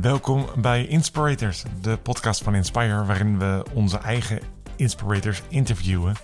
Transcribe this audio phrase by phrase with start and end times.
[0.00, 4.40] Welkom bij Inspirators, de podcast van Inspire, waarin we onze eigen
[4.76, 6.14] inspirators interviewen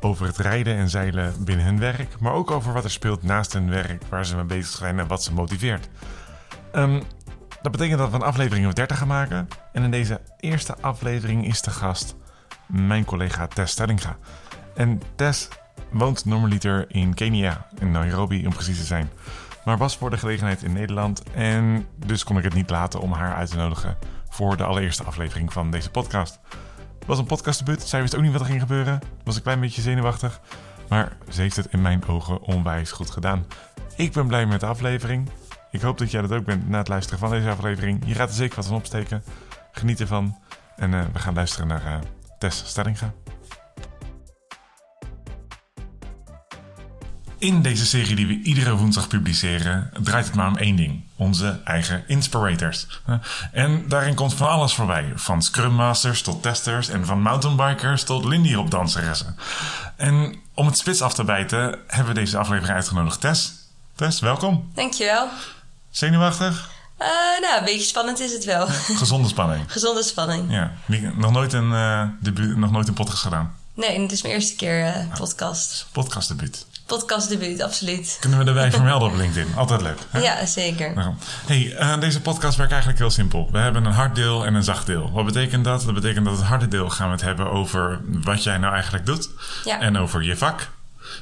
[0.00, 3.52] over het rijden en zeilen binnen hun werk, maar ook over wat er speelt naast
[3.52, 5.88] hun werk, waar ze mee bezig zijn en wat ze motiveert.
[6.72, 7.02] Ehm,
[7.62, 9.48] dat betekent dat we een aflevering of 30 gaan maken.
[9.72, 12.16] En in deze eerste aflevering is de gast
[12.66, 14.16] mijn collega Tess Stellinga.
[14.74, 15.48] En Tess
[15.90, 19.10] woont normaliter in Kenia, in Nairobi om precies te zijn.
[19.64, 23.12] Maar was voor de gelegenheid in Nederland en dus kon ik het niet laten om
[23.12, 23.96] haar uit te nodigen
[24.28, 26.38] voor de allereerste aflevering van deze podcast.
[26.98, 29.00] Het was een podcastdebuut, zij wist ook niet wat er ging gebeuren.
[29.24, 30.40] Was een klein beetje zenuwachtig,
[30.88, 33.46] maar ze heeft het in mijn ogen onwijs goed gedaan.
[33.96, 35.28] Ik ben blij met de aflevering.
[35.70, 38.02] Ik hoop dat jij dat ook bent na het luisteren van deze aflevering.
[38.06, 39.24] Je gaat er zeker wat van opsteken.
[39.72, 40.38] Geniet ervan.
[40.76, 41.94] En uh, we gaan luisteren naar uh,
[42.38, 43.12] Tess Stellinga.
[47.42, 51.60] In deze serie die we iedere woensdag publiceren, draait het maar om één ding: onze
[51.64, 52.86] eigen inspirators.
[53.52, 58.24] En daarin komt van alles voorbij: van Scrum Masters tot testers en van mountainbikers tot
[58.24, 59.36] Lindy Hop danseressen.
[59.96, 63.20] En om het spits af te bijten, hebben we deze aflevering uitgenodigd.
[63.20, 63.52] Tess,
[63.94, 64.70] Tess, welkom.
[64.74, 65.28] Dankjewel.
[65.90, 66.70] Zenuwachtig?
[66.98, 67.06] Uh,
[67.40, 68.66] nou, een beetje spannend is het wel.
[69.02, 69.72] Gezonde spanning.
[69.72, 70.52] Gezonde spanning.
[70.52, 70.72] Ja.
[71.16, 73.56] Nog nooit een, uh, debuut, nog nooit een podcast gedaan?
[73.74, 75.86] Nee, het is mijn eerste keer uh, podcast.
[75.92, 76.66] Podcastdebuut.
[76.92, 78.16] Podcastdebuut, absoluut.
[78.20, 79.54] Kunnen we erbij vermelden op LinkedIn?
[79.56, 79.98] Altijd leuk.
[80.10, 80.20] Hè?
[80.20, 80.94] Ja, zeker.
[80.94, 81.14] Nou,
[81.46, 83.48] hey, uh, deze podcast werkt eigenlijk heel simpel.
[83.52, 85.10] We hebben een hard deel en een zacht deel.
[85.12, 85.82] Wat betekent dat?
[85.84, 89.06] Dat betekent dat het harde deel gaan we het hebben over wat jij nou eigenlijk
[89.06, 89.28] doet.
[89.64, 89.80] Ja.
[89.80, 90.68] En over je vak.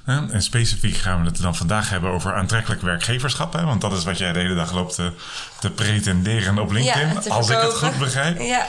[0.07, 3.53] En specifiek gaan we het dan vandaag hebben over aantrekkelijk werkgeverschap.
[3.53, 3.65] Hè?
[3.65, 5.13] Want dat is wat jij de hele dag loopt te,
[5.61, 7.09] te pretenderen op LinkedIn.
[7.09, 8.41] Ja, als ik het goed begrijp.
[8.41, 8.67] Ja.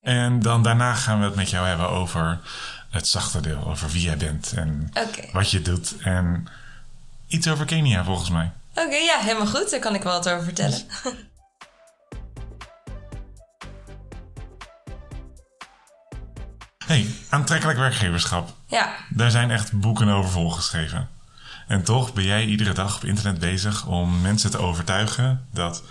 [0.00, 2.38] En dan daarna gaan we het met jou hebben over
[2.90, 3.66] het zachte deel.
[3.66, 5.30] Over wie jij bent en okay.
[5.32, 5.96] wat je doet.
[6.00, 6.46] En
[7.26, 8.50] iets over Kenia volgens mij.
[8.70, 9.70] Oké, okay, ja, helemaal goed.
[9.70, 10.82] Daar kan ik wel wat over vertellen.
[16.86, 18.54] hey, aantrekkelijk werkgeverschap.
[18.66, 18.94] Ja.
[19.08, 21.08] Daar zijn echt boeken over volgeschreven.
[21.66, 25.82] En toch ben jij iedere dag op internet bezig om mensen te overtuigen dat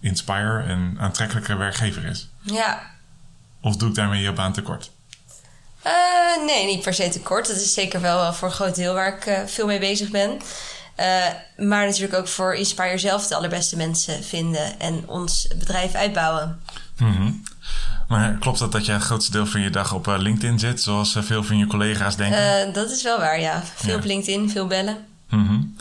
[0.00, 2.28] Inspire een aantrekkelijke werkgever is.
[2.40, 2.90] Ja.
[3.60, 4.90] Of doe ik daarmee je baan tekort?
[5.86, 7.46] Uh, nee, niet per se tekort.
[7.46, 10.30] Dat is zeker wel voor een groot deel waar ik uh, veel mee bezig ben.
[10.30, 11.24] Uh,
[11.66, 16.60] maar natuurlijk ook voor Inspire zelf de allerbeste mensen vinden en ons bedrijf uitbouwen.
[16.96, 17.42] Mm -hmm.
[18.08, 21.16] Maar klopt het dat jij het grootste deel van je dag op LinkedIn zit, zoals
[21.20, 22.72] veel van je collega's denken?
[22.72, 23.62] dat is wel waar, ja.
[23.74, 23.96] Veel ja.
[23.96, 24.96] op LinkedIn, veel bellen.
[25.28, 25.76] Mm -hmm.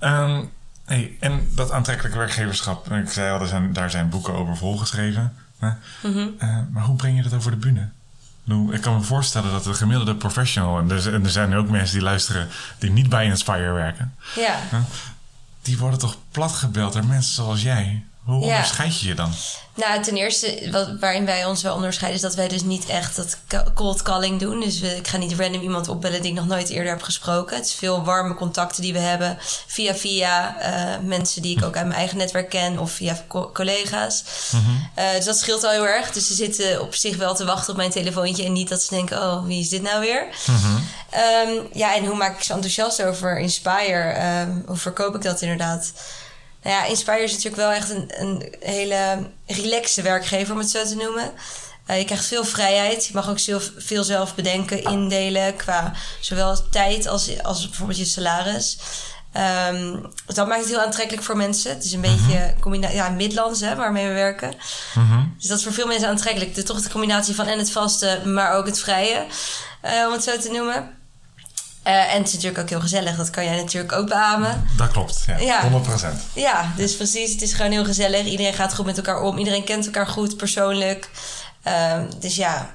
[0.00, 0.50] um,
[0.84, 5.36] hey, en dat aantrekkelijke werkgeverschap, ik zei al, er zijn, daar zijn boeken over volgeschreven.
[5.58, 6.36] Mm -hmm.
[6.72, 7.88] maar hoe breng je dat over de bühne?
[8.72, 11.94] Ik kan me voorstellen dat de gemiddelde professional, en er, en er zijn ook mensen
[11.94, 14.58] die luisteren die niet bij Inspire werken, ja.
[15.62, 18.04] die worden toch platgebeld door mensen zoals jij.
[18.30, 18.52] Hoe Ja.
[18.52, 19.32] onderscheid je je dan?
[19.74, 23.16] Nou, ten eerste, wat, waarin wij ons wel onderscheiden, is dat wij dus niet echt
[23.16, 23.36] dat
[23.74, 24.60] cold calling doen.
[24.60, 27.56] Dus we, ik ga niet random iemand opbellen die ik nog nooit eerder heb gesproken.
[27.56, 31.76] Het is veel warme contacten die we hebben via via eh, mensen die ik ook
[31.76, 34.24] uit mijn eigen netwerk ken of via co- collega's.
[34.94, 36.10] Eh, dus dat scheelt al heel erg.
[36.10, 38.94] Dus ze zitten op zich wel te wachten op mijn telefoontje en niet dat ze
[38.94, 40.26] denken: oh, wie is dit nou weer?
[41.10, 44.10] Ehm, ja, en hoe maak ik ze enthousiast over Inspire?
[44.12, 45.92] Ehm, hoe verkoop ik dat inderdaad?
[46.62, 50.84] Nou ja, Inspire is natuurlijk wel echt een, een hele relaxe werkgever, om het zo
[50.84, 51.32] te noemen.
[51.90, 53.06] Uh, je krijgt veel vrijheid.
[53.06, 58.04] Je mag ook zelf, veel zelf bedenken, indelen qua zowel tijd als, als bijvoorbeeld je
[58.04, 58.78] salaris.
[59.70, 61.70] Um, dus dat maakt het heel aantrekkelijk voor mensen.
[61.70, 64.54] Het is een beetje combina- ja, Midlands hè, waarmee we werken.
[65.38, 66.54] Dus dat is voor veel mensen aantrekkelijk.
[66.54, 69.26] De, toch de combinatie van en het vaste, maar ook het vrije,
[69.84, 70.98] uh, om het zo te noemen.
[71.90, 73.16] Uh, en het is natuurlijk ook heel gezellig.
[73.16, 74.64] Dat kan jij natuurlijk ook beamen.
[74.76, 75.38] Dat klopt, ja.
[75.38, 75.70] Ja.
[75.70, 76.32] 100%.
[76.32, 77.32] Ja, dus precies.
[77.32, 78.24] Het is gewoon heel gezellig.
[78.24, 79.38] Iedereen gaat goed met elkaar om.
[79.38, 81.10] Iedereen kent elkaar goed, persoonlijk.
[81.66, 82.74] Uh, dus ja,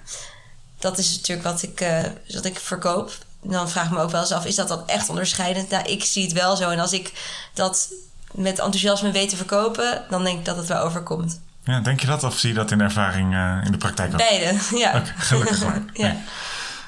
[0.80, 3.18] dat is natuurlijk wat ik, uh, wat ik verkoop.
[3.44, 5.70] En dan vraag ik me ook wel eens af, is dat dan echt onderscheidend?
[5.70, 6.70] Nou, ik zie het wel zo.
[6.70, 7.12] En als ik
[7.54, 7.90] dat
[8.32, 10.04] met enthousiasme weet te verkopen...
[10.10, 11.42] dan denk ik dat het wel overkomt.
[11.64, 13.34] Ja, denk je dat of zie je dat in ervaring
[13.66, 14.18] in de praktijk ook?
[14.18, 14.90] Beide, ja.
[14.90, 15.84] Okay, gelukkig maar.
[15.94, 16.16] ja.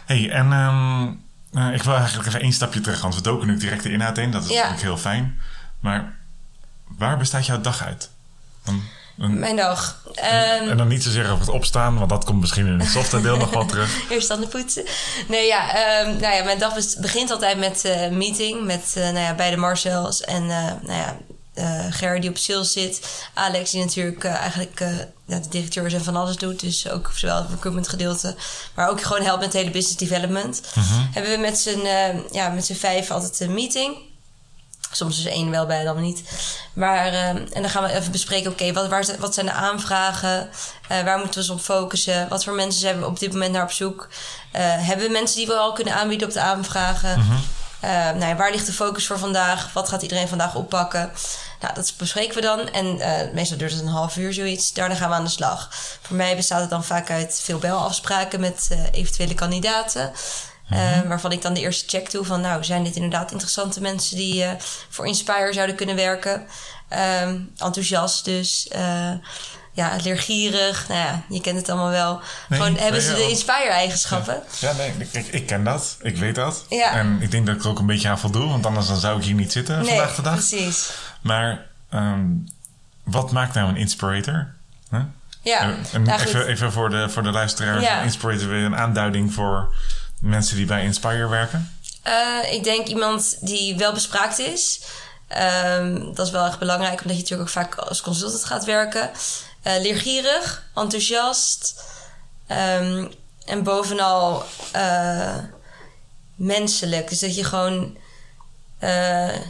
[0.06, 0.52] Hey, en...
[0.52, 1.26] Um...
[1.58, 4.18] Uh, ik wil eigenlijk even één stapje terug, want we doken nu direct de inhoud
[4.18, 4.32] in.
[4.32, 5.40] Dat is natuurlijk heel fijn.
[5.80, 6.16] Maar
[6.98, 8.10] waar bestaat jouw dag uit?
[9.16, 10.02] Mijn dag.
[10.16, 12.90] en, Ehm, en dan niet zozeer over het opstaan, want dat komt misschien in het
[12.90, 14.00] software deel nog wel terug.
[14.10, 14.84] Eerst tanden poetsen.
[15.28, 19.20] Nee, ja, ehm, nou ja, mijn dag begint altijd met eh meeting met eh, nou
[19.20, 21.18] ja, beide Marcels en eh, nou ja,
[21.58, 23.28] eh Ger die op sales zit.
[23.34, 24.90] Alex die natuurlijk eh, eigenlijk eh,
[25.26, 26.60] de directeur is en van alles doet.
[26.60, 28.36] Dus ook zowel het recruitment gedeelte,
[28.76, 30.62] maar ook gewoon helpt met het hele business development.
[31.12, 31.88] Hebben we met z'n
[32.32, 33.98] ja, met z'n vijf altijd een meeting.
[34.92, 36.22] Soms is één wel bij, dan niet.
[36.74, 40.50] Maar, uh, en dan gaan we even bespreken, oké, wat, waar, wat zijn de aanvragen?
[40.92, 42.28] Uh, waar moeten we ons op focussen?
[42.30, 44.08] Wat voor mensen zijn we op dit moment naar op zoek?
[44.56, 47.20] Uh, hebben we mensen die we al kunnen aanbieden op de aanvragen?
[47.20, 48.18] Mm -hmm.
[48.20, 49.74] nou ja, waar ligt de focus voor vandaag?
[49.74, 51.12] Wat gaat iedereen vandaag oppakken?
[51.60, 52.70] Nou, dat bespreken we dan.
[52.70, 53.00] En
[53.34, 54.74] meestal duurt het een half uur zoiets.
[54.74, 55.70] Daarna gaan we aan de slag.
[56.02, 60.12] Voor mij bestaat het dan vaak uit veel belafspraken met eventuele kandidaten.
[60.74, 64.16] Uh, waarvan ik dan de eerste check doe van, nou, zijn dit inderdaad interessante mensen
[64.16, 64.46] die
[64.90, 66.48] voor Inspire zouden kunnen werken?
[66.94, 67.22] Uh,
[67.58, 68.68] enthousiast dus.
[69.78, 70.88] Ja, leergierig.
[70.88, 72.22] Nou ja, je kent het allemaal wel.
[72.50, 74.44] Nee, Gewoon hebben ze de Inspire-eigenschappen?
[74.60, 75.98] Ja, ja, nee, ik, ik ken dat.
[76.02, 76.66] Ik weet dat.
[76.70, 76.92] Ja.
[76.92, 79.18] En ik denk dat ik er ook een beetje aan voldoe, want anders dan zou
[79.18, 80.34] ik hier niet zitten nee, vandaag de dag.
[80.34, 80.90] precies.
[81.22, 82.48] Maar um,
[83.04, 84.54] wat maakt nou een inspirator?
[84.90, 85.02] Huh?
[85.42, 87.84] Ja, en, nou, even, even voor de, voor de luisteraars.
[87.84, 88.02] Ja.
[88.02, 89.76] Inspirator weer een aanduiding voor
[90.20, 91.72] mensen die bij Inspire werken?
[92.08, 94.82] Uh, ik denk iemand die wel bespraakt is.
[95.78, 99.10] Um, dat is wel echt belangrijk, omdat je natuurlijk ook vaak als consultant gaat werken.
[99.64, 101.84] Uh, leergierig, enthousiast.
[102.52, 103.12] Um,
[103.46, 105.36] en bovenal uh,
[106.36, 107.10] menselijk.
[107.10, 107.98] Dus dat je gewoon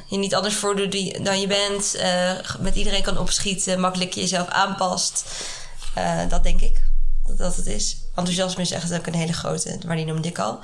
[0.08, 1.98] je niet anders voordoet dan je bent.
[2.60, 5.26] met iedereen kan opschieten, makkelijk jezelf aanpast.
[6.30, 6.82] dat denk ik
[7.28, 7.98] dat dat het is.
[8.16, 10.60] Enthousiasme is echt ook een hele grote, maar die noemde ik al.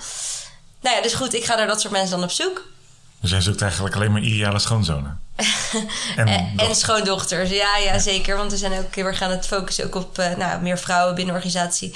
[0.82, 2.72] Nou ja, dus goed, ik ga naar dat soort mensen dan op zoek.
[3.20, 5.22] Dus jij zoekt eigenlijk alleen maar ideale schoonzonen?
[6.16, 6.28] en,
[6.58, 8.38] en, schoondochters, ja, ja, zeker.
[8.38, 11.34] Want we zijn ook heel erg aan het focussen ook op nou, meer vrouwen binnen
[11.34, 11.96] de organisatie.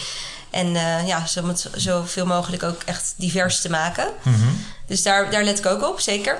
[0.50, 4.08] En uh, ja, zo moet zoveel mogelijk ook echt divers te maken.
[4.22, 4.66] Mm -hmm.
[4.88, 6.38] Dus daar, daar let ik ook op, zeker.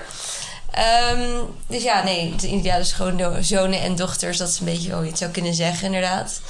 [1.14, 5.10] Um, dus ja, nee, de ideale schoonzonen en dochters, dat is een beetje hoe je
[5.10, 6.42] het zou kunnen zeggen, inderdaad.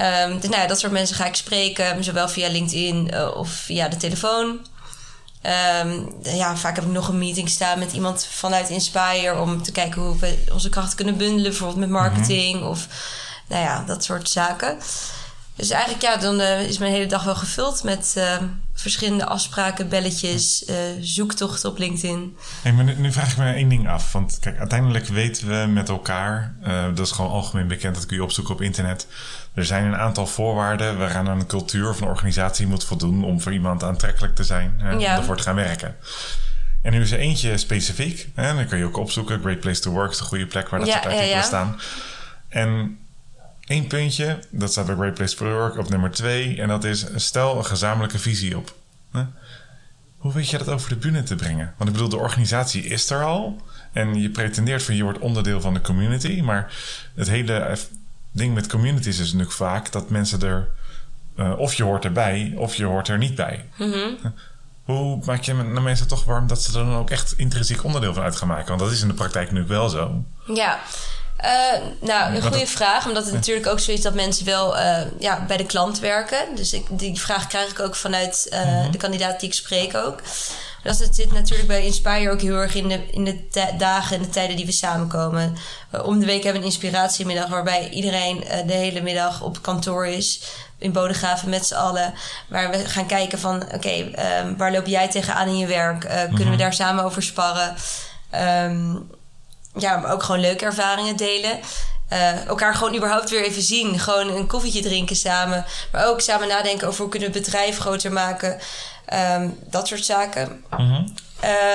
[0.00, 3.48] Um, dus nou ja, dat soort mensen ga ik spreken, zowel via LinkedIn uh, of
[3.48, 4.66] via de telefoon.
[5.82, 9.72] Um, ja, vaak heb ik nog een meeting staan met iemand vanuit Inspire om te
[9.72, 12.70] kijken hoe we onze krachten kunnen bundelen, bijvoorbeeld met marketing mm -hmm.
[12.70, 12.86] of
[13.48, 14.78] nou ja, dat soort zaken.
[15.56, 18.36] Dus eigenlijk ja, dan uh, is mijn hele dag wel gevuld met uh,
[18.72, 22.36] verschillende afspraken, belletjes, uh, zoektochten op LinkedIn.
[22.62, 24.12] Hey, maar nu, nu, vraag ik me één ding af.
[24.12, 26.54] Want kijk, uiteindelijk weten we met elkaar,
[26.94, 29.06] dat is gewoon algemeen bekend, dat kun je opzoeken op internet.
[29.54, 33.52] Er zijn een aantal voorwaarden waaraan een cultuur of een organisatie moet voldoen om voor
[33.52, 35.16] iemand aantrekkelijk te zijn en ja.
[35.16, 35.96] ervoor te gaan werken.
[36.82, 38.28] En nu is er eentje specifiek.
[38.34, 39.40] Hè, dan kun je ook opzoeken.
[39.40, 41.80] Great Place to Work is de goede plek waar dat ja, soort artikelen ja, staan.
[42.48, 42.98] En
[43.66, 46.60] één puntje, dat staat bij Great Place to Work op nummer twee.
[46.60, 48.74] En dat is stel een gezamenlijke visie op.
[50.16, 51.74] Hoe weet je dat over de bühne te brengen?
[51.76, 53.60] Want ik bedoel, de organisatie is er al.
[53.92, 56.40] En je pretendeert van je wordt onderdeel van de community.
[56.40, 56.74] Maar
[57.14, 57.78] het hele
[58.30, 60.68] ding met communities is natuurlijk vaak dat mensen er...
[61.36, 63.64] Uh, of je hoort erbij, of je hoort er niet bij.
[63.78, 64.16] Mm -hmm.
[64.84, 68.14] Hoe maak je de mensen toch warm dat ze er dan ook echt intrinsiek onderdeel
[68.14, 68.68] van uit gaan maken?
[68.68, 70.24] Want dat is in de praktijk nu wel zo.
[70.54, 70.78] Ja,
[71.44, 73.06] uh, nou, een goede vraag.
[73.06, 76.54] Omdat het natuurlijk ook zo is dat mensen wel uh, ja, bij de klant werken.
[76.54, 78.90] Dus ik, die vraag krijg ik ook vanuit uh, mm -hmm.
[78.90, 80.20] de kandidaat die ik spreek ook.
[80.82, 83.38] Dat het zit natuurlijk bij Inspire ook heel erg in de, in de
[83.78, 85.56] dagen en de tijden die we samenkomen.
[86.02, 90.42] om de week hebben we een inspiratiemiddag waarbij iedereen de hele middag op kantoor is
[90.78, 92.14] in Bodegraven met z'n allen.
[92.48, 96.00] Waar we gaan kijken van, oké, okay, um, waar loop jij tegenaan in je werk?
[96.00, 96.50] Kunnen mm -hmm.
[96.50, 97.74] we daar samen over sparren?
[98.34, 99.10] Um,
[99.76, 101.60] ja, maar ook gewoon leuke ervaringen delen.
[102.12, 103.98] Uh, elkaar gewoon überhaupt weer even zien.
[103.98, 105.64] Gewoon een koffietje drinken samen.
[105.92, 108.58] Maar ook samen nadenken over hoe kunnen we het bedrijf groter maken.
[109.14, 110.64] Um, dat soort zaken.
[110.70, 111.14] Mm -hmm.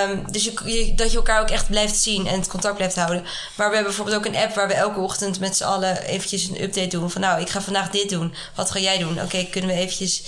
[0.09, 2.95] Um, dus je, je, dat je elkaar ook echt blijft zien en het contact blijft
[2.95, 3.21] houden.
[3.55, 6.47] Maar we hebben bijvoorbeeld ook een app waar we elke ochtend met z'n allen eventjes
[6.47, 7.11] een update doen.
[7.11, 8.35] Van nou, ik ga vandaag dit doen.
[8.55, 9.13] Wat ga jij doen?
[9.13, 10.23] Oké, okay, kunnen we eventjes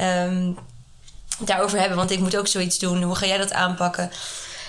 [0.00, 0.58] um,
[1.38, 1.96] daarover hebben?
[1.96, 3.02] Want ik moet ook zoiets doen.
[3.02, 4.10] Hoe ga jij dat aanpakken?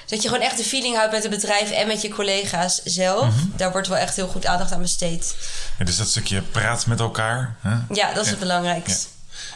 [0.08, 3.26] Dat je gewoon echt de feeling houdt met het bedrijf en met je collega's zelf.
[3.26, 3.54] Mm -hmm.
[3.56, 5.36] Daar wordt wel echt heel goed aandacht aan besteed.
[5.84, 7.56] Dus dat stukje praat met elkaar.
[7.62, 7.76] Hè?
[7.90, 9.08] Ja, dat is het belangrijkste.
[9.08, 9.12] Ja.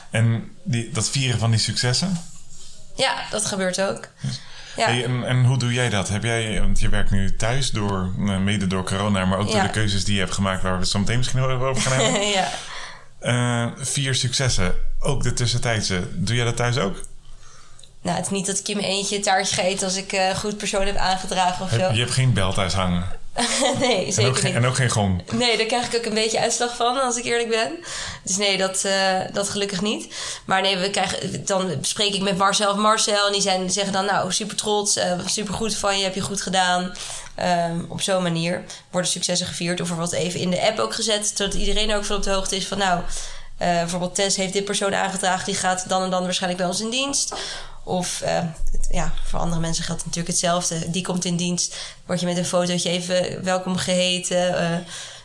[0.09, 2.17] En die, dat vieren van die successen?
[2.95, 4.07] Ja, dat gebeurt ook.
[4.75, 4.85] Ja.
[4.85, 6.09] Hey, en, en, hoe doe jij dat?
[6.09, 9.61] Heb jij, want je werkt nu thuis door, eh, mede door corona, maar ook door
[9.61, 11.81] de keuzes die je hebt gemaakt, waar we het zo meteen misschien nog even over
[11.81, 12.27] gaan hebben.
[12.41, 12.49] ja.
[13.21, 16.07] Uh, vier successen, ook de tussentijdse.
[16.13, 17.05] Doe jij dat thuis ook?
[18.07, 20.11] Nou, het is niet dat ik in mijn eentje een taartje ga eten als ik
[20.11, 21.93] een uh, goed persoon heb aangedragen of zo.
[21.93, 23.05] Je hebt geen bel thuis hangen?
[23.79, 24.53] nee, zeker en ook, niet.
[24.53, 25.31] En ook geen gong?
[25.31, 27.71] Nee, daar krijg ik ook een beetje uitslag van, als ik eerlijk ben.
[28.23, 30.13] Dus nee, dat, uh, dat gelukkig niet.
[30.45, 33.25] Maar nee, we krijgen, dan spreek ik met Marcel of Marcel.
[33.25, 36.21] En die zijn, zeggen dan, nou, super trots, uh, super goed van je, heb je
[36.21, 36.91] goed gedaan.
[37.69, 39.81] Um, op zo'n manier worden successen gevierd.
[39.81, 42.31] Of er wordt even in de app ook gezet, zodat iedereen ook van op de
[42.31, 43.01] hoogte is van, nou...
[43.61, 46.81] Uh, bijvoorbeeld Tess heeft dit persoon aangedragen, die gaat dan en dan waarschijnlijk bij ons
[46.81, 47.35] in dienst.
[47.87, 48.39] Of uh,
[48.71, 50.89] het, ja, voor andere mensen geldt natuurlijk hetzelfde.
[50.89, 54.49] Die komt in dienst, word je met een fotootje even welkom geheten.
[54.49, 54.77] Uh,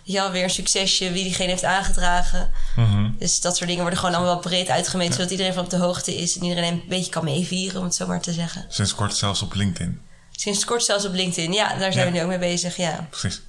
[0.03, 2.51] ja, weer een succesje, wie diegene heeft aangedragen.
[2.77, 3.15] Mm-hmm.
[3.19, 5.15] Dus dat soort dingen worden gewoon allemaal wel breed uitgemeten...
[5.15, 7.79] zodat iedereen van op de hoogte is en iedereen een beetje kan meevieren...
[7.79, 8.65] om het zo maar te zeggen.
[8.69, 10.01] Sinds kort zelfs op LinkedIn.
[10.31, 11.79] Sinds kort zelfs op LinkedIn, ja.
[11.79, 13.07] Daar zijn we nu ook mee bezig, ja.
[13.11, 13.43] Precies.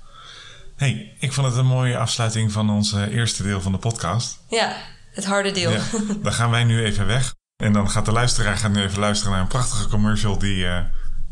[0.75, 4.37] hey, ik vond het een mooie afsluiting van ons eerste deel van de podcast.
[4.49, 4.75] Ja,
[5.11, 5.71] het harde deel.
[5.71, 5.81] Ja,
[6.23, 7.33] dan gaan wij nu even weg.
[7.63, 10.79] En dan gaat de luisteraar gaat nu even luisteren naar een prachtige commercial die uh,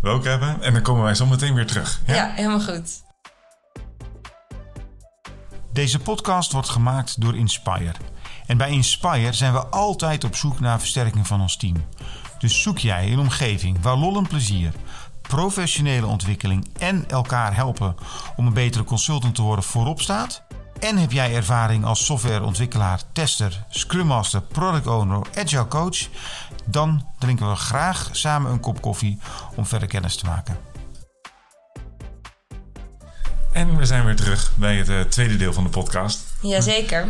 [0.02, 0.62] we ook hebben.
[0.62, 2.02] En dan komen wij zo meteen weer terug.
[2.06, 3.04] Ja, ja helemaal goed.
[5.74, 7.94] Deze podcast wordt gemaakt door Inspire.
[8.46, 11.86] En bij Inspire zijn we altijd op zoek naar versterking van ons team.
[12.40, 14.74] Dus zoek jij een omgeving waar lol en plezier,
[15.22, 17.96] professionele ontwikkeling en elkaar helpen
[18.36, 20.44] om een betere consultant te worden voorop staat?
[20.82, 26.08] En heb jij ervaring als softwareontwikkelaar, tester, scrum master, product owner, agile coach?
[26.66, 29.20] Dan drinken we graag samen een kop koffie
[29.56, 30.58] om verder kennis te maken.
[33.52, 36.24] En we zijn weer terug bij het uh, tweede deel van de podcast.
[36.42, 37.08] Jazeker.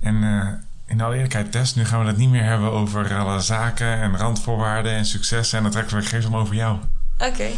[0.00, 0.48] En uh,
[0.86, 4.16] in alle eerlijkheid, Tess, nu gaan we het niet meer hebben over alle zaken en
[4.16, 5.56] randvoorwaarden en successen.
[5.56, 6.78] En dan trekken we geest om over jou.
[7.18, 7.26] Oké.
[7.26, 7.56] Okay.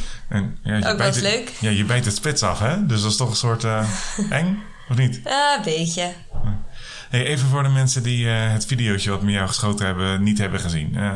[0.63, 1.53] Ja, Ook wel leuk.
[1.61, 2.87] Ja, je bijt het spits af, hè?
[2.87, 3.89] Dus dat is toch een soort uh,
[4.31, 4.63] eng?
[4.91, 5.21] Of niet?
[5.25, 6.13] Ah, een beetje.
[7.11, 10.39] Hey, even voor de mensen die uh, het videootje wat met jou geschoten hebben niet
[10.39, 10.93] hebben gezien.
[10.97, 11.13] Uh,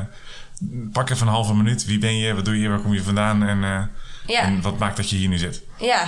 [0.92, 1.84] pak even een halve minuut.
[1.84, 2.34] Wie ben je?
[2.34, 2.68] Wat doe je?
[2.68, 3.46] Waar kom je vandaan?
[3.46, 3.82] En, uh,
[4.26, 4.42] ja.
[4.42, 5.62] en wat maakt dat je hier nu zit?
[5.78, 6.04] Ja,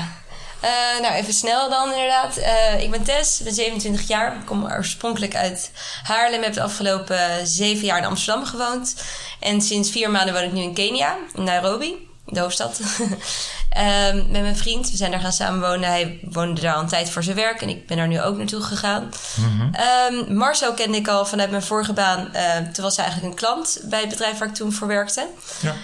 [1.00, 2.36] nou even snel dan inderdaad.
[2.80, 4.36] ik ben Tess, ben 27 jaar.
[4.36, 5.70] Ik kom oorspronkelijk uit
[6.02, 6.42] Haarlem.
[6.42, 9.04] Heb de afgelopen zeven jaar in Amsterdam gewoond.
[9.40, 12.80] En sinds vier maanden woon ik nu in Kenia, in Nairobi de hoofdstad.
[12.99, 14.90] um, met mijn vriend.
[14.90, 15.88] We zijn daar gaan samenwonen.
[15.88, 17.62] Hij woonde daar al een tijd voor zijn werk.
[17.62, 19.10] En ik ben daar nu ook naartoe gegaan.
[19.37, 19.72] Mm
[20.10, 22.28] um, Marcel kende ik al vanuit mijn vorige baan.
[22.34, 25.26] Uh, toen was hij eigenlijk een klant bij het bedrijf waar ik toen voor werkte.
[25.60, 25.75] Ja.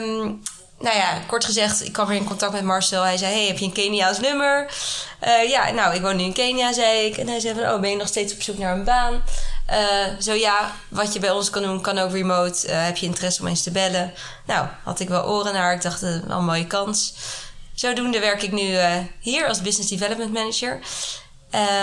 [0.00, 0.42] Um,
[0.78, 3.02] nou ja, kort gezegd, ik kwam weer in contact met Marcel.
[3.02, 4.70] Hij zei, hey, heb je een Keniaans nummer?
[5.26, 7.16] Uh, ja, nou, ik woon nu in Kenia, zei ik.
[7.16, 9.22] En hij zei van, oh, ben je nog steeds op zoek naar een baan?
[9.70, 12.68] Uh, zo ja, wat je bij ons kan doen, kan ook remote.
[12.68, 14.12] Uh, heb je interesse om eens te bellen?
[14.46, 15.74] Nou, had ik wel oren naar.
[15.74, 17.14] Ik dacht, wel een mooie kans.
[17.74, 18.76] Zodoende werk ik nu
[19.20, 20.80] hier als Business Development Manager.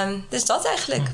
[0.07, 1.07] Um, dus dat eigenlijk.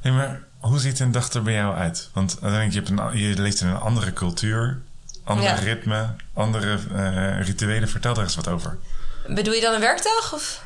[0.00, 2.08] Hey, maar hoe ziet een dag er bij jou uit?
[2.12, 4.82] Want uiteindelijk, je, hebt een, je leeft in een andere cultuur
[5.30, 7.88] andere ritme, andere uh, rituelen.
[7.88, 8.78] Vertel daar eens wat over.
[9.26, 10.32] Bedoel je dan een werkdag?
[10.34, 10.62] Of?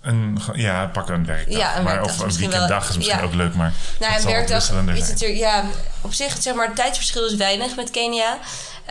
[0.00, 1.58] Een, ja, pak een werkdag.
[1.58, 3.72] Ja, een maar, Of een weekenddag is misschien ook leuk, maar...
[4.00, 5.40] Nou, een werkdag is natuurlijk...
[5.40, 5.64] Ja,
[6.00, 8.38] op zich, zeg maar, het tijdsverschil is weinig met Kenia.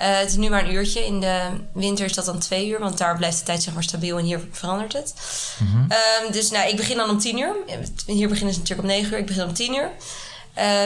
[0.01, 1.05] Uh, het is nu maar een uurtje.
[1.05, 1.41] In de
[1.74, 4.25] winter is dat dan twee uur, want daar blijft de tijd zeg maar stabiel en
[4.25, 5.13] hier verandert het.
[5.60, 5.88] Mm -hmm.
[6.25, 7.55] um, dus nou, ik begin dan om tien uur.
[8.05, 9.17] Hier beginnen ze natuurlijk om negen uur.
[9.17, 9.89] Ik begin om tien uur.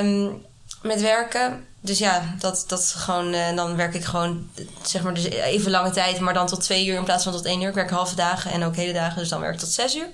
[0.04, 0.42] Um,
[0.84, 4.50] met werken dus ja, dat, dat gewoon, uh, dan werk ik gewoon
[4.82, 7.46] zeg maar dus even lange tijd, maar dan tot twee uur in plaats van tot
[7.46, 7.70] één uur.
[7.70, 10.08] Ik werk halve dagen en ook hele dagen, dus dan werk ik tot zes uur.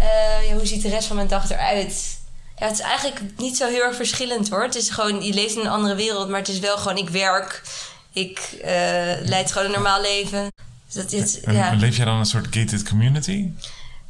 [0.00, 2.18] Uh, ja, hoe ziet de rest van mijn dag eruit?
[2.56, 4.62] Ja, het is eigenlijk niet zo heel erg verschillend hoor.
[4.62, 7.08] Het is gewoon, je leeft in een andere wereld, maar het is wel gewoon, ik
[7.08, 7.62] werk,
[8.12, 8.64] ik uh,
[9.20, 10.52] leid gewoon een normaal leven.
[10.92, 11.74] Dus dat, ja.
[11.74, 13.48] Leef jij dan een soort gated community?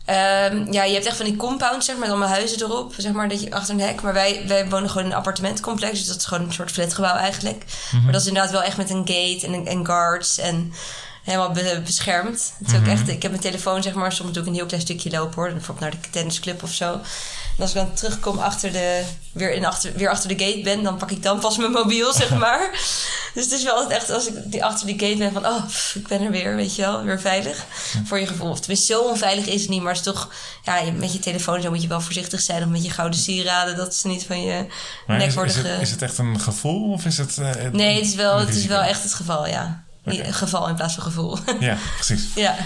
[0.07, 2.95] Um, ja, je hebt echt van die compounds, zeg maar, met allemaal huizen erop.
[2.97, 4.02] Zeg maar, dat je achter een hek.
[4.02, 5.99] Maar wij, wij wonen gewoon in een appartementcomplex.
[5.99, 7.64] Dus dat is gewoon een soort flatgebouw eigenlijk.
[7.92, 8.02] Mhm.
[8.02, 10.73] Maar dat is inderdaad wel echt met een gate en, en guards en
[11.25, 11.52] helemaal
[11.85, 12.52] beschermd.
[12.59, 12.90] Het is ook mhm.
[12.90, 15.35] echt, ik heb mijn telefoon, zeg maar, soms doe ik een heel klein stukje lopen
[15.35, 15.52] hoor.
[15.52, 17.00] Bijvoorbeeld naar de tennisclub of zo.
[17.57, 20.83] En als ik dan terugkom achter de, weer, in achter, weer achter de gate ben,
[20.83, 22.71] dan pak ik dan pas mijn mobiel, zeg maar.
[23.35, 25.64] dus het is wel altijd echt, als ik die achter die gate ben, van oh,
[25.95, 27.64] ik ben er weer, weet je wel, weer veilig.
[28.04, 28.50] Voor je gevoel.
[28.50, 30.33] Of tenminste, zo onveilig is het niet, maar het is toch,
[30.64, 32.62] ja, met je telefoon zo moet je wel voorzichtig zijn.
[32.62, 34.66] Of met je gouden sieraden, dat ze niet van je
[35.07, 35.54] nek worden...
[35.54, 37.37] Is het, is het echt een gevoel of is het...
[37.38, 39.85] Uh, nee, het is, wel, het is wel echt het geval, ja.
[40.04, 40.33] Okay.
[40.33, 41.38] Geval in plaats van gevoel.
[41.61, 42.25] ja, precies.
[42.35, 42.57] Ja.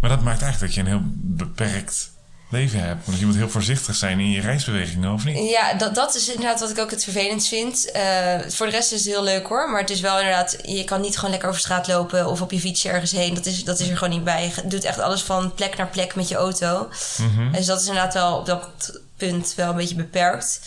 [0.00, 2.10] Maar dat maakt eigenlijk dat je een heel beperkt
[2.54, 3.06] leven hebt.
[3.06, 5.50] Want je moet heel voorzichtig zijn in je reisbewegingen, of niet?
[5.50, 7.90] Ja, dat, dat is inderdaad wat ik ook het vervelend vind.
[7.96, 8.02] Uh,
[8.48, 9.70] voor de rest is het heel leuk hoor.
[9.70, 12.50] Maar het is wel inderdaad, je kan niet gewoon lekker over straat lopen of op
[12.50, 13.34] je fiets ergens heen.
[13.34, 14.52] Dat is, dat is er gewoon niet bij.
[14.56, 16.88] Je doet echt alles van plek naar plek met je auto.
[17.18, 20.60] Mm Dus dat is inderdaad wel op dat punt wel een beetje beperkt.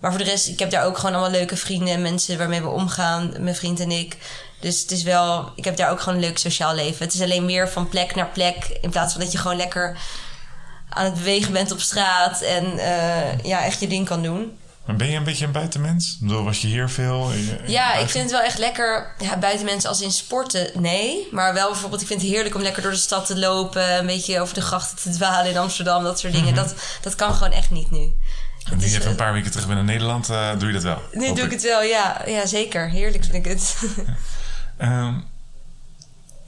[0.00, 2.62] Maar voor de rest, ik heb daar ook gewoon allemaal leuke vrienden en mensen waarmee
[2.62, 4.16] we omgaan, mijn vriend en ik.
[4.60, 7.04] Dus het is wel, ik heb daar ook gewoon een leuk sociaal leven.
[7.04, 8.78] Het is alleen meer van plek naar plek.
[8.80, 9.98] In plaats van dat je gewoon lekker
[10.90, 14.58] aan het bewegen bent op straat en uh, ja, echt je ding kan doen.
[14.86, 16.16] Maar ben je een beetje een buitenmens?
[16.20, 17.30] Door was je hier veel?
[17.66, 19.14] ja, ik vind het wel echt lekker.
[19.18, 21.28] Ja, buitenmens als in sporten, nee.
[21.30, 23.98] Maar wel bijvoorbeeld, ik vind het heerlijk om lekker door de stad te lopen.
[23.98, 26.54] Een beetje over de grachten te dwalen in Amsterdam, dat soort dingen.
[26.54, 26.62] Mhm.
[26.62, 28.12] dat, dat kan gewoon echt niet nu.
[28.70, 30.74] En nu je even eh, een paar weken terug bent in Nederland, eh, doe je
[30.74, 31.02] dat wel.
[31.12, 32.22] Nu doe ik het wel, ja.
[32.26, 32.88] Ja, zeker.
[32.88, 33.76] Heerlijk vind ik het.
[34.76, 35.14] Ehm,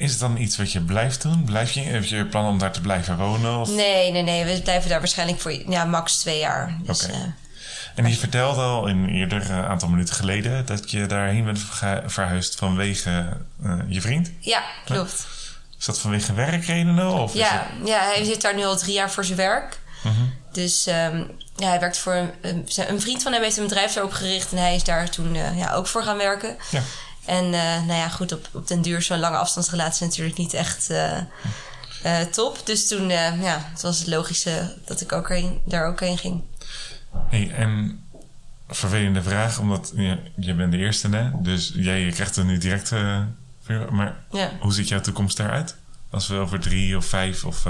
[0.02, 1.44] is het dan iets wat je blijft doen?
[1.44, 3.58] Blijf je, heb je plan om daar te blijven wonen?
[3.58, 3.68] Of?
[3.68, 4.44] nee, nee, nee.
[4.44, 6.76] We blijven daar waarschijnlijk voor ja, max twee jaar.
[6.82, 7.12] Dus, Oké.
[7.12, 7.18] eh,
[7.94, 11.60] En je vertelde al een eerder eh, aantal minuten geleden dat je daarheen bent
[12.06, 14.30] verhuisd vanwege eh, je vriend.
[14.40, 15.26] ja, klopt.
[15.78, 17.12] Is dat vanwege werkredenen?
[17.12, 19.80] Of Ja, ja, hij zit daar nu al drie jaar voor zijn werk.
[20.02, 20.14] Mhm.
[20.52, 21.22] Dus ehm,
[21.56, 24.52] ja, hij werkt voor een, een, een vriend van hem heeft een bedrijf daar opgericht
[24.52, 26.56] en hij is daar toen ja, ook voor gaan werken.
[26.70, 26.80] ja.
[27.24, 30.90] En eh, nou ja, goed, op, op den duur zo'n lange afstandsrelatie natuurlijk niet echt
[30.90, 31.16] eh,
[32.02, 32.66] eh, top.
[32.66, 36.42] Dus toen ja, het was het logische dat ik ook heen, daar ook heen ging.
[37.28, 38.00] Hey, en
[38.68, 41.30] vervelende vraag, omdat je, je bent de eerste, hè?
[41.34, 42.88] Dus jij krijgt er nu direct...
[43.62, 44.50] vuur- maar Ja.
[44.60, 45.76] hoe ziet jouw toekomst eruit?
[46.10, 47.66] Als we over drie of vijf of...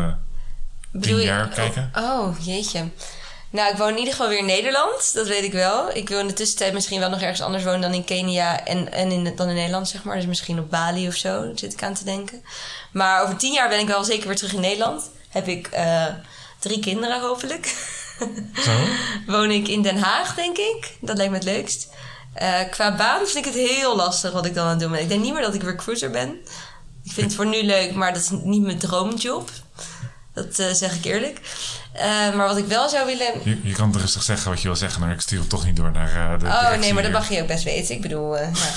[0.92, 1.90] Bedoel je- jaar kijken?
[1.94, 2.88] Oh, oh, jeetje.
[3.52, 5.14] Nou, ik woon in ieder geval weer in Nederland.
[5.14, 5.96] Dat weet ik wel.
[5.96, 8.92] Ik wil in de tussentijd misschien wel nog ergens anders wonen dan in Kenia en,
[8.92, 10.16] en in, dan in Nederland, zeg maar.
[10.16, 12.44] Dus misschien op Bali of zo, daar zit ik aan te denken.
[12.92, 15.10] Maar over tien jaar ben ik wel zeker weer terug in Nederland.
[15.28, 16.06] Heb ik eh,
[16.58, 17.76] drie kinderen, hopelijk.
[18.54, 18.70] Zo?
[19.32, 20.96] Woon ik in Den Haag, denk ik.
[21.00, 21.88] Dat lijkt me het leukst.
[22.34, 25.00] Eh, qua baan vind ik het heel lastig wat ik dan aan het doen ben.
[25.00, 26.28] Ik denk niet meer dat ik recruiter ben.
[27.04, 29.50] Ik vind het voor nu leuk, maar dat is niet mijn droomjob.
[30.34, 31.40] Dat eh, zeg ik eerlijk.
[31.92, 33.32] Eh, maar wat ik wel zou willen.
[33.42, 35.76] Je, je kan rustig zeggen wat je wil zeggen, maar ik stuur hem toch niet
[35.76, 37.94] door naar eh, de Oh nee, maar dat mag je ook best weten.
[37.94, 38.38] Ik bedoel.
[38.38, 38.70] eh, ja.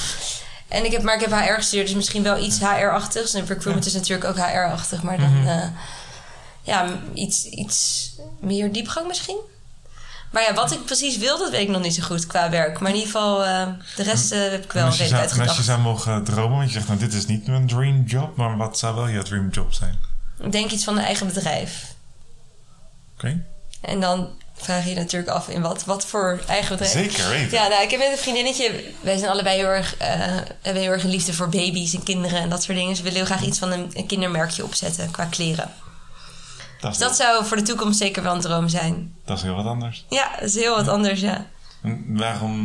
[0.68, 3.34] En ik heb, maar ik heb HR gestudeerd, dus misschien wel iets HR-achtigs.
[3.34, 5.42] En recruitment is natuurlijk ook HR-achtig, maar dan.
[5.42, 5.70] Mhm.
[6.62, 9.38] ja, iets, iets meer diepgang misschien.
[10.32, 12.80] Maar ja, wat ik precies wil, dat weet ik nog niet zo goed qua werk.
[12.80, 13.38] Maar in ieder geval,
[13.96, 15.64] de rest heb ik wel als, je redelijk zou, en als je uitgedacht.
[15.64, 18.78] zou mogen dromen, want je zegt, nou, dit is niet mijn dream job, maar wat
[18.78, 20.00] zou wel je dream job zijn?
[20.40, 21.95] Ik denk iets van een eigen bedrijf.
[23.16, 23.46] Oké?
[23.82, 26.92] En dan vraag je je natuurlijk af in wat, wat voor eigen bedrijf.
[26.92, 27.58] Zeker weten.
[27.58, 28.84] Ja, nou, ik heb met een vriendinnetje.
[29.02, 30.08] Wij zijn allebei heel erg, eh,
[30.62, 32.90] hebben heel erg een liefde voor baby's en kinderen en dat soort dingen.
[32.94, 35.72] Dus we willen heel graag iets van een, een kindermerkje opzetten qua kleren.
[36.82, 39.16] dat, Dus dat zou voor de toekomst zeker wel een droom zijn.
[39.26, 40.06] dat is heel wat anders.
[40.10, 41.46] Ja, dat is heel wat anders, ja.
[41.82, 42.60] En waarom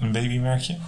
[0.00, 0.78] een babymerkje?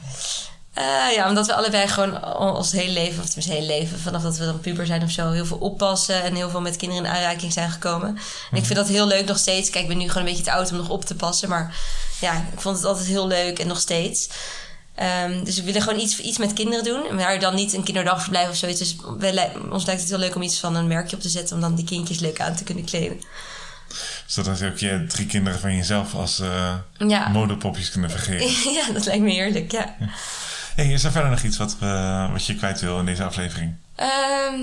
[0.81, 4.37] Eh, ja, omdat we allebei gewoon ons hele leven, of tenminste hele leven, vanaf dat
[4.37, 7.11] we dan puber zijn of zo, heel veel oppassen en heel veel met kinderen in
[7.11, 8.09] aanraking zijn gekomen.
[8.51, 9.71] En ik vind dat heel leuk nog steeds.
[9.71, 11.77] Kijk, ik ben nu gewoon een beetje te oud om nog op te passen, maar
[12.21, 14.29] ja, ik vond het altijd heel leuk en nog steeds.
[14.95, 18.49] Ehm, dus we willen gewoon iets, iets met kinderen doen, maar dan niet een kinderdagverblijf
[18.49, 18.79] of zoiets.
[18.79, 21.55] Dus wij, ons lijkt het heel leuk om iets van een merkje op te zetten,
[21.57, 23.21] om dan die kindjes leuk aan te kunnen kleden.
[24.27, 26.43] Zodat je ook je drie kinderen van jezelf als
[26.99, 27.29] Ja.
[27.29, 28.73] modepopjes kunnen vergeren.
[28.79, 29.97] ja, dat lijkt me heerlijk, ja.
[30.77, 33.75] Hey, is er verder nog iets wat, we, wat je kwijt wil in deze aflevering?
[33.97, 34.59] Ehm,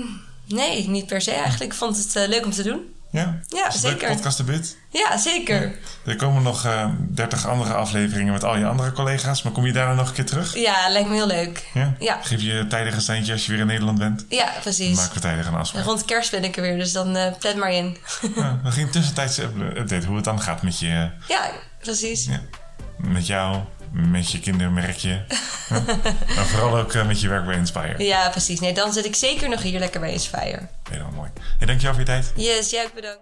[0.46, 1.62] nee, niet per se eigenlijk.
[1.62, 2.80] Ik vond het eh, leuk om te doen.
[3.10, 3.38] Ja?
[3.48, 4.08] Ja, zeker.
[4.08, 4.76] podcast debuut?
[4.90, 5.74] Ja, zeker.
[6.06, 9.72] Er komen nog eh 30 andere afleveringen met al je andere collega's, maar kom je
[9.72, 10.54] daarna nog een keer terug?
[10.56, 11.66] Ja, lijkt me heel leuk.
[11.74, 11.94] Ja?
[11.98, 12.18] Ja.
[12.22, 14.24] Geef je tijdig een seintje als je weer in Nederland bent?
[14.28, 14.96] Ja, precies.
[14.96, 15.84] Maken we tijdig een afspraak.
[15.84, 17.96] Rond kerst ben ik er weer, dus dan eh plan maar in.
[18.36, 22.24] Ja, we gingen tussentijdse up- update hoe het dan gaat met je, ja, precies.
[22.24, 22.40] ja,
[22.96, 23.56] met jou,
[23.90, 25.24] met je kindermerkje.
[25.68, 25.82] Ja.
[26.36, 28.04] maar vooral ook eh, met je werk bij Inspire.
[28.04, 28.60] Ja, precies.
[28.60, 30.68] Nee, dan zit ik zeker nog hier lekker bij Inspire.
[30.90, 31.30] Heel mooi.
[31.58, 32.32] Hey, dankjewel voor je tijd.
[32.36, 33.20] Yes, jij ook bedankt.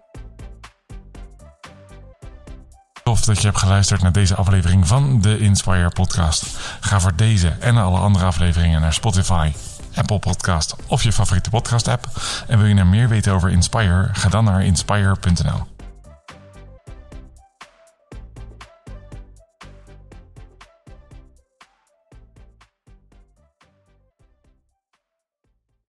[3.04, 6.44] Tof dat je hebt geluisterd naar deze aflevering van de Inspire podcast.
[6.80, 9.52] Ga voor deze en alle andere afleveringen naar Spotify,
[9.94, 12.06] Apple Podcast of je favoriete podcast app.
[12.48, 14.08] En wil je nou meer weten over Inspire?
[14.12, 15.75] Ga dan naar inspire.nl.